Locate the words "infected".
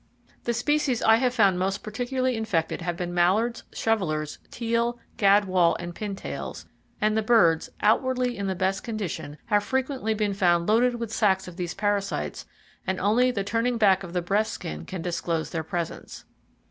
2.35-2.81